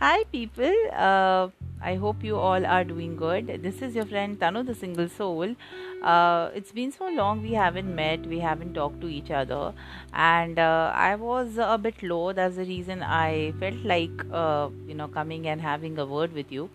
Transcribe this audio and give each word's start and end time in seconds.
Hi, 0.00 0.22
people. 0.30 0.74
Uh, 0.92 1.48
I 1.82 1.96
hope 1.96 2.22
you 2.22 2.36
all 2.36 2.64
are 2.64 2.84
doing 2.84 3.16
good. 3.16 3.48
This 3.64 3.82
is 3.82 3.96
your 3.96 4.04
friend 4.06 4.38
Tanu, 4.38 4.64
the 4.64 4.72
single 4.72 5.08
soul. 5.08 5.56
Uh, 6.04 6.50
it's 6.54 6.70
been 6.70 6.92
so 6.92 7.08
long 7.08 7.42
we 7.42 7.54
haven't 7.54 7.92
met, 7.92 8.24
we 8.24 8.38
haven't 8.38 8.74
talked 8.74 9.00
to 9.00 9.08
each 9.08 9.32
other, 9.32 9.72
and 10.12 10.56
uh, 10.56 10.92
I 10.94 11.16
was 11.16 11.58
a 11.58 11.76
bit 11.76 12.00
low. 12.00 12.32
That's 12.32 12.54
the 12.54 12.64
reason 12.64 13.02
I 13.02 13.52
felt 13.58 13.82
like 13.92 14.22
uh, 14.32 14.68
you 14.86 14.94
know 14.94 15.08
coming 15.08 15.48
and 15.48 15.60
having 15.60 15.98
a 15.98 16.06
word 16.06 16.32
with 16.32 16.52
you. 16.58 16.68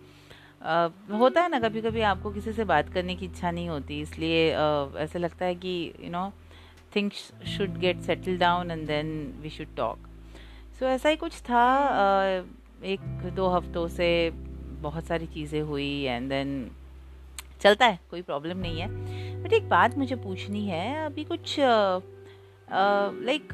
Uh, 0.60 0.90
होता 1.10 1.42
है 1.42 1.48
ना 1.50 1.60
कभी 1.60 1.80
कभी 1.82 2.00
आपको 2.10 2.30
किसी 2.32 2.52
से 2.52 2.64
बात 2.72 2.92
करने 2.94 3.14
की 3.16 3.24
इच्छा 3.26 3.50
नहीं 3.50 3.68
होती 3.68 4.00
इसलिए 4.00 4.42
uh, 4.56 4.96
ऐसा 5.06 5.18
लगता 5.18 5.46
है 5.46 5.54
कि 5.64 5.72
you 6.00 6.10
know 6.10 6.28
things 6.96 7.32
should 7.56 7.78
get 7.86 8.02
settle 8.10 8.36
down 8.44 8.70
and 8.70 8.86
then 8.86 9.16
we 9.42 9.50
should 9.56 9.74
talk 9.76 10.06
so 10.78 10.86
ऐसा 10.86 11.08
ही 11.08 11.16
कुछ 11.24 11.40
था 11.48 11.64
uh, 12.04 12.63
एक 12.84 13.00
दो 13.36 13.48
हफ्तों 13.48 13.86
से 13.88 14.08
बहुत 14.82 15.04
सारी 15.06 15.26
चीज़ें 15.26 15.60
हुई 15.62 16.02
एंड 16.02 16.28
देन 16.28 16.70
चलता 17.60 17.86
है, 17.86 17.98
कोई 18.10 18.22
प्रॉब्लम 18.22 18.58
नहीं 18.58 18.80
है। 18.80 18.88
बट 19.42 19.52
एक 19.52 19.68
बात 19.68 19.96
मुझे 19.98 20.16
पूछनी 20.16 20.66
है, 20.66 21.04
अभी 21.06 21.24
कुछ 21.24 21.56
लाइक 23.20 23.52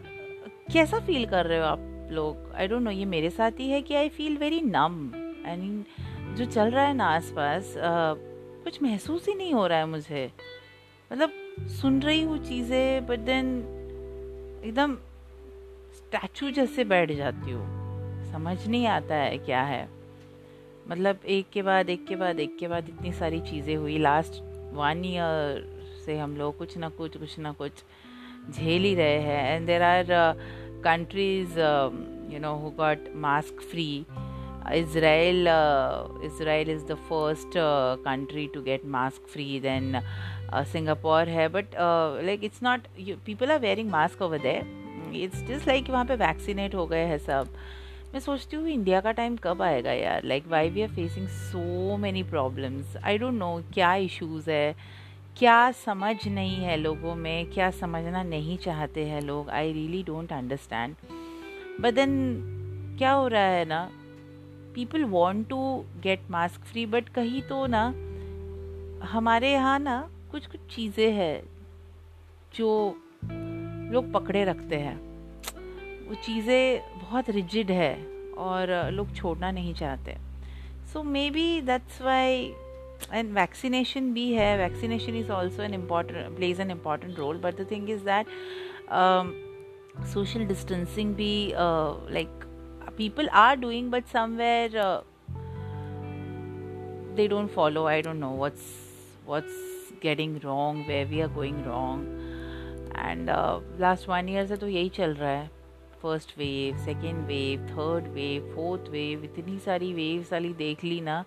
कैसा 0.73 0.99
फील 1.01 1.27
कर 1.27 1.47
रहे 1.47 1.59
हो 1.59 1.65
आप 1.65 2.09
लोग? 2.13 2.53
आई 2.55 2.69
डोंट 2.69 2.83
नो 2.83 2.91
ये 2.91 3.05
मेरे 3.07 3.31
साथ 3.31 3.61
ही 3.61 3.69
है 3.71 3.81
कि 3.83 3.95
I 3.95 4.09
feel 4.09 4.37
very 4.39 4.61
numb 4.61 5.13
and 5.47 5.85
जो 6.37 6.45
चल 6.47 6.71
रहा 6.71 6.85
है 6.85 6.95
ना 6.95 7.07
आसपास 7.07 7.75
कुछ 8.65 8.83
महसूस 8.83 9.29
ही 9.29 9.35
नहीं 9.35 9.53
हो 9.55 9.67
रहा 9.67 9.79
है 9.79 9.87
मुझे। 9.87 10.31
मतलब 11.11 11.31
सुन 11.81 12.01
रही 12.03 12.23
हूँ 12.23 12.39
चीज़ें 12.45 13.07
बट 13.07 13.19
देन 13.27 13.57
एकदम 14.65 14.95
स्टैचू 15.97 16.51
जैसे 16.51 16.85
बैठ 16.85 17.13
जाती 17.13 17.51
हूँ। 17.51 17.80
समझ 18.33 18.57
नहीं 18.67 18.87
आता 18.87 19.15
है 19.15 19.39
क्या 19.39 19.63
है। 19.63 19.89
मतलब 20.89 21.21
एक 21.29 21.51
के 21.53 21.63
बाद, 21.63 21.91
एक 21.91 22.07
के 22.07 22.17
बाद, 22.17 22.41
एक 22.41 22.57
के 22.59 22.69
बाद 22.69 22.89
इतनी 22.89 23.13
सारी 23.13 23.41
चीज़ें 23.41 23.77
हुई। 23.77 23.99
लास्ट 23.99 24.41
वन 24.75 25.05
ईयर 25.05 25.65
से 26.05 26.19
हम 26.19 26.37
लोग 26.37 26.57
कुछ 26.59 26.77
ना 26.79 26.89
कुछ 26.89 27.17
कुछ 27.17 27.39
ना 27.39 27.53
कुछ 27.53 27.83
झेल 28.51 28.83
ही 28.85 28.95
रहे 28.95 29.19
हैं। 29.21 29.55
And 29.55 29.67
there 29.67 29.83
are 29.83 30.07
countries 30.85 31.59
you 32.33 32.39
know 32.41 32.55
who 32.57 32.71
got 32.77 33.09
mask 33.17 33.61
free 33.71 33.89
Israel 34.75 35.49
Israel 36.25 36.71
is 36.71 36.85
the 36.87 36.95
first 37.09 37.53
country 38.05 38.47
to 38.55 38.63
get 38.63 38.85
mask 38.97 39.27
free 39.33 39.61
then 39.61 40.01
Singapore 40.73 41.29
है। 41.29 41.49
But 41.49 41.75
like 42.25 42.45
it's 42.45 42.63
not 42.63 42.87
people 43.27 43.51
are 43.51 43.59
wearing 43.61 43.91
mask 43.91 44.23
over 44.23 44.39
there 44.39 45.13
it's 45.17 45.45
just 45.45 45.69
like 45.69 45.91
वहाँ 45.91 46.05
पे 46.05 46.17
vaccinate 46.17 46.75
हो 46.75 46.87
गए 46.87 47.05
हैं 47.05 47.19
सब। 47.19 47.49
मैं 48.13 48.21
सोचती 48.21 48.57
हूँ, 48.57 48.69
इंडिया 48.69 49.01
का 49.01 49.11
टाइम 49.13 49.37
कब 49.37 49.61
आएगा 49.63 49.93
यार? 49.93 50.25
Like 50.25 50.47
why 50.49 50.71
we 50.71 50.83
are 50.83 50.89
facing 50.89 51.27
so 51.29 51.97
many 51.97 52.23
problems 52.23 52.97
I 52.97 53.19
don't 53.19 53.35
know 53.35 53.63
क्या 53.75 53.95
इश्यूज़ 53.95 54.51
है? 54.51 54.75
क्या 55.39 55.71
समझ 55.73 56.17
नहीं 56.29 56.57
है 56.57 56.77
लोगों 56.77 57.15
में? 57.15 57.51
क्या 57.51 57.71
समझना 57.71 58.23
नहीं 58.23 58.57
चाहते 58.59 59.05
हैं 59.05 59.21
लोग? 59.23 59.51
I 59.51 59.73
really 59.73 60.03
don't 60.03 60.33
understand 60.33 60.95
but 61.81 61.95
then 61.95 62.97
क्या 62.99 63.13
हो 63.13 63.29
रहा 63.29 63.43
है 63.43 63.65
ना? 63.65 63.91
People 64.75 65.05
want 65.05 65.49
to 65.49 65.85
get 66.03 66.31
mask 66.31 66.61
free 66.63 66.87
but 66.87 67.09
कहीं 67.09 67.43
तो 67.43 67.67
ना, 67.67 67.85
हमारे 69.07 69.53
यहाँ 69.53 69.79
ना 69.79 70.01
कुछ 70.31 70.47
कुछ 70.47 70.75
चीज़ें 70.75 71.13
हैं, 71.13 71.43
जो 72.55 72.97
लोग 73.93 74.13
पकड़े 74.13 74.45
रखते 74.45 74.77
हैं। 74.77 75.10
वो 76.11 76.17
चीज़ें 76.25 76.81
बहुत 77.01 77.31
रिजिड 77.31 77.71
है 77.71 77.95
और 78.39 78.71
लोग 78.93 79.15
छोड़ना 79.17 79.51
नहीं 79.51 79.75
चाहते। 79.75 80.17
So 80.93 81.03
maybe 81.31 81.61
that's 81.67 82.01
why 82.03 82.33
and 83.13 83.33
vaccination 83.35 84.13
भी 84.13 84.33
है। 84.33 84.57
Vaccination 84.59 85.17
is 85.17 85.31
also 85.33 85.63
an 85.63 85.75
important 85.75 86.37
plays 86.37 86.61
an 86.61 86.71
important 86.71 87.19
role 87.19 87.39
but 87.45 87.61
the 87.61 87.67
thing 87.71 87.91
is 87.91 88.03
that 88.05 88.27
social 90.15 90.45
distancing 90.47 91.15
भी 91.15 91.53
like 92.15 92.29
people 92.97 93.29
are 93.45 93.57
doing 93.57 93.91
but 93.91 94.07
somewhere 94.13 94.81
don't 97.31 97.51
follow. 97.55 97.87
I 97.87 98.01
don't 98.01 98.21
know 98.25 98.35
what's 98.41 98.67
what's 99.31 99.57
getting 100.03 100.37
wrong 100.43 100.79
where 100.89 101.07
we 101.07 101.19
are 101.23 101.29
going 101.29 101.57
wrong. 101.65 102.05
And 103.07 103.29
uh, 103.29 103.61
last 103.79 104.09
one 104.09 104.29
year 104.29 104.45
से 104.49 104.57
तो 104.57 104.69
यही 104.69 104.89
चल 104.99 105.15
रहा 105.15 105.31
है। 105.31 105.60
First 106.03 106.39
wave 106.39 106.77
second 106.85 107.27
wave 107.27 107.67
third 107.69 108.09
wave 108.15 108.53
fourth 108.55 108.91
wave 108.91 109.25
इतनी 109.25 109.59
सारी 109.59 109.93
waves 109.95 110.33
वाली 110.33 110.53
देख 110.55 110.85
ली 110.85 111.01
ना 111.01 111.25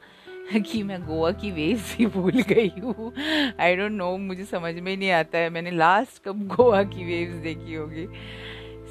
कि 0.62 0.82
मैं 0.84 1.00
गोवा 1.06 1.32
की 1.32 1.52
वेव्स 1.52 1.96
ही 1.98 2.06
भूल 2.06 2.42
गई 2.50 2.72
हूँ। 2.80 3.12
आई 3.60 3.76
डोंट 3.76 3.92
नो 3.92 4.16
मुझे 4.18 4.46
समझ 4.46 4.74
में 4.76 4.96
नहीं 4.98 5.12
आता 5.12 5.38
है। 5.38 5.50
मैंने 5.50 5.72
लास्ट 5.72 6.24
कब 6.24 6.48
गोवा 6.48 6.84
की 6.84 7.06
वेव्स 7.06 7.36
देखी 7.44 7.74
होगी। 7.74 8.08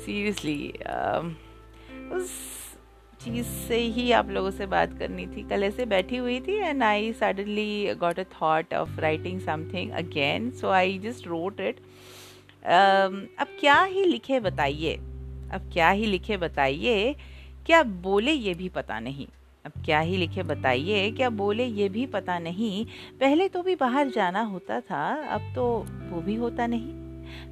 सीरियसली 0.04 0.72
um, 0.72 1.28
उस 2.12 2.30
चीज़ 3.24 3.46
से 3.68 3.76
ही 3.76 4.10
आप 4.12 4.30
लोगों 4.30 4.50
से 4.50 4.66
बात 4.66 4.98
करनी 4.98 5.26
थी। 5.26 5.42
कल 5.48 5.64
ऐसे 5.64 5.84
बैठी 5.86 6.16
हुई 6.16 6.40
थी 6.40 6.56
and 6.58 6.82
I 6.82 7.12
suddenly 7.12 7.94
got 8.00 8.20
a 8.20 8.24
thought 8.32 8.74
of 8.74 9.00
writing 9.00 9.40
something 9.40 9.90
again 9.90 10.50
so 10.50 10.70
I 10.70 10.98
just 10.98 11.26
wrote 11.26 11.60
it 11.60 11.76
अब 12.64 13.56
क्या 13.60 13.82
ही 13.84 14.04
लिखे 14.04 14.40
बताइए। 14.40 14.98
अब 15.52 15.70
क्या 15.72 15.90
ही 15.90 16.06
लिखे 16.06 16.36
बताइए, 16.36 17.16
क्या 17.66 17.82
बोले 17.82 18.32
ये 18.32 18.54
भी 18.54 18.68
पता 18.68 19.00
नहीं। 19.00 19.26
अब 19.66 19.72
क्या 19.84 20.00
ही 20.00 20.16
लिखे 20.16 20.42
बताइए, 20.42 21.10
क्या 21.10 21.30
बोले 21.30 21.64
ये 21.64 21.88
भी 21.88 22.06
पता 22.06 22.38
नहीं। 22.38 22.84
पहले 23.20 23.48
तो 23.48 23.62
भी 23.62 23.76
बाहर 23.76 24.08
जाना 24.08 24.42
होता 24.42 24.80
था, 24.80 25.28
अब 25.28 25.52
तो 25.54 25.86
वो 26.10 26.20
भी 26.20 26.34
होता 26.34 26.66
नहीं। 26.66 27.02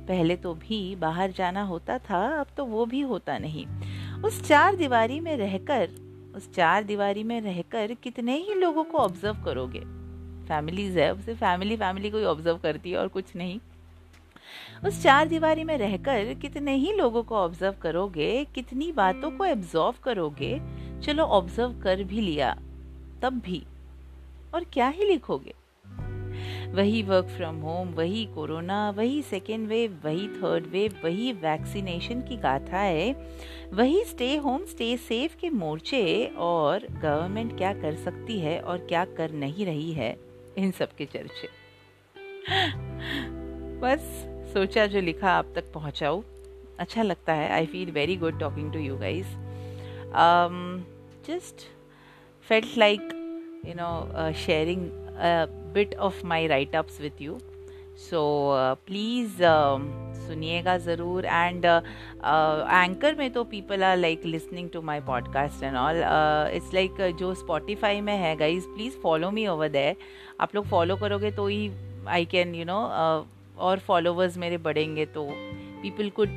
पहले 0.07 0.37
तो 0.37 0.55
भी 0.55 0.97
बाहर 0.97 1.31
जाना 1.31 1.63
होता 1.63 1.99
था, 1.99 2.41
अब 2.41 2.47
तो 2.57 2.65
वो 2.65 2.87
भी 2.87 3.01
होता 3.01 3.39
नहीं। 3.39 3.67
उस 4.23 4.43
चार 4.43 4.77
दीवारी 4.77 5.21
में 5.21 5.37
रहकर, 5.37 5.89
उस 6.37 6.55
चार 6.55 6.85
दीवारी 6.85 7.23
में 7.23 7.41
रहकर 7.41 7.95
कितने 7.95 8.37
ही 8.37 8.55
लोगों 8.55 8.85
को 8.85 8.99
ऑब्ज़र्व 8.99 9.45
करोगे। 9.45 9.81
फैमिलीज़ 10.49 10.99
है 10.99 11.15
उसे 11.15 11.35
फैमिली 11.35 11.77
फैमिली 11.77 12.11
को 12.11 12.19
ही 12.19 12.25
ऑब्ज़र्व 12.25 12.57
करती 12.57 12.91
है 12.91 12.97
और 12.97 13.09
कुछ 13.09 13.37
नहीं। 13.37 13.61
उस 14.87 15.03
चार 15.03 15.29
दीवारी 15.29 15.65
में 15.65 15.79
रहकर 15.79 16.35
कितने 16.35 16.75
ही 16.75 16.93
लोगों 16.93 17.23
को 17.23 17.37
ऑब्ज़र्व 17.37 17.75
करोगे, 17.83 18.47
कितनी 18.55 18.93
बातों 18.93 19.31
को 19.31 19.45
एब्जॉर्व 19.45 19.97
करोगे, 20.05 20.61
चलो 21.03 21.23
ऑब्ज़र्व 21.23 21.81
कर 21.83 22.03
भी 22.03 22.21
लिया, 22.21 22.59
तब 23.23 23.43
भी। 23.45 23.63
और 24.55 24.65
क्या 24.65 24.89
ही 24.89 25.05
लिखोगे? 25.05 25.55
वही 26.73 27.03
वर्क 27.03 27.25
फ्रॉम 27.25 27.57
होम 27.57 27.89
वही 27.89 28.25
कोरोना 28.25 28.91
वही 28.91 29.23
सेकेंड 29.23 29.69
वेव 29.69 30.01
वही 30.05 30.29
थर्ड 30.29 30.67
वेव 30.67 31.01
वही 31.05 31.33
वैक्सीनेशन 31.33 32.23
की 32.23 32.37
गाथा 32.37 32.79
है, 32.79 33.13
वही 33.73 34.05
स्टे 34.05 34.37
होम 34.37 34.65
स्टे 34.65 34.97
सेफ़ 34.97 35.37
के 35.37 35.51
मोर्चे, 35.51 36.27
और 36.37 36.81
गवर्नमेंट 36.81 37.57
क्या 37.59 37.73
कर 37.73 37.95
सकती 37.95 38.41
है 38.41 38.61
और 38.61 38.79
क्या 38.79 39.05
कर 39.05 39.31
नहीं 39.31 39.67
रही 39.67 39.93
है, 39.93 40.17
इन 40.59 40.71
सब 40.71 40.95
के 40.95 41.05
चर्चे। 41.05 41.49
बस। 43.81 44.37
सोचा 44.53 44.87
जो 44.87 45.01
लिखा 45.01 45.31
आप 45.31 45.53
तक 45.57 45.73
पहुंचाऊँ। 45.75 46.23
अच्छा 46.79 47.03
लगता 47.03 47.33
है। 47.33 47.51
I 47.53 47.67
feel 47.67 47.91
very 47.93 48.17
good 48.17 48.39
talking 48.41 48.73
to 48.73 48.79
you 48.79 48.97
guys 48.99 49.27
just 51.27 51.67
felt 52.49 52.79
like 52.79 53.01
you 53.67 53.75
know 53.77 54.33
sharing 54.47 54.89
bit 55.75 55.95
of 55.95 56.25
my 56.27 56.47
write 56.47 56.77
ups 56.77 57.01
with 57.01 57.23
you 57.23 57.39
so 58.01 58.21
please 58.87 59.37
सुनिएगा 60.27 60.77
ज़रूर। 60.79 61.25
एंड 61.25 61.65
एंकर 61.65 63.15
में 63.15 63.31
तो 63.33 63.43
people 63.45 63.83
are 63.85 63.97
like 63.97 64.25
listening 64.27 64.71
to 64.71 64.83
my 64.83 65.01
podcast 65.07 65.63
and 65.63 65.77
all 65.77 65.97
it's 66.57 66.73
like 66.75 67.01
जो 67.19 67.35
Spotify 67.35 68.01
में 68.01 68.17
है 68.19 68.35
guys 68.37 68.67
please 68.75 68.97
follow 69.03 69.31
me 69.31 69.47
over 69.47 69.69
there 69.69 69.97
आप 70.41 70.55
लोग 70.55 70.67
follow 70.71 70.97
करोगे 70.97 71.31
तो 71.33 71.47
ही 71.47 71.71
आई 72.09 72.25
कैन 72.27 72.55
यू 72.55 72.65
नो 72.65 72.81
और 73.61 73.79
फॉलोवर्स 73.79 74.39
मेरे 74.39 74.57
बढ़ेंगे 74.59 75.07
तो 75.07 75.27
people 75.83 76.11
could 76.11 76.35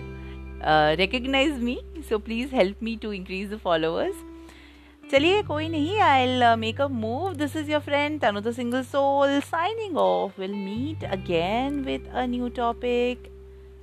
recognize 0.99 1.59
me 1.63 1.79
so 2.09 2.17
please 2.17 2.55
help 2.55 2.83
me 2.83 2.95
to 2.95 3.11
increase 3.11 3.53
the 3.53 3.57
followers 3.57 4.15
चलिए, 5.11 5.41
कोई 5.43 5.67
नहीं 5.69 5.99
I'll 6.21 6.43
make 6.59 6.81
a 6.81 6.87
move 6.87 7.33
this 7.33 7.55
is 7.55 7.71
your 7.71 7.81
friend 7.81 8.19
Tanu 8.21 8.41
the 8.41 8.51
single 8.51 8.83
soul 8.83 9.39
signing 9.39 9.97
off 9.97 10.41
will 10.41 10.53
meet 10.53 11.03
again 11.03 11.83
with 11.83 12.07
a 12.15 12.25
new 12.25 12.49
topic 12.55 13.29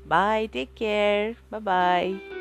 bye 0.09 0.47
take 0.47 0.75
care 0.79 1.37
bye 1.53 1.61
bye 1.61 2.40